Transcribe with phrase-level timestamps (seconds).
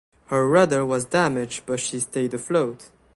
[0.29, 2.89] Her rudder was damaged but she stayed afloat.